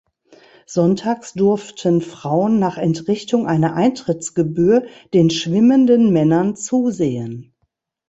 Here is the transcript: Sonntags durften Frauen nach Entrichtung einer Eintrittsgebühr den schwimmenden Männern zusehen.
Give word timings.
Sonntags 0.65 1.33
durften 1.33 2.01
Frauen 2.01 2.57
nach 2.57 2.79
Entrichtung 2.79 3.45
einer 3.45 3.75
Eintrittsgebühr 3.75 4.87
den 5.13 5.29
schwimmenden 5.29 6.11
Männern 6.11 6.55
zusehen. 6.55 7.53